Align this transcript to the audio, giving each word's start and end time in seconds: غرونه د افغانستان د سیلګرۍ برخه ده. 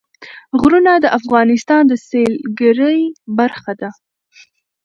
غرونه 0.61 0.91
د 0.99 1.05
افغانستان 1.19 1.83
د 1.87 1.93
سیلګرۍ 2.07 2.99
برخه 3.37 3.73
ده. 3.81 3.89